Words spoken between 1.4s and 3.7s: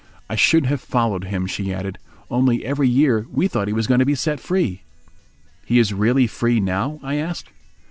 she added, "only every year we thought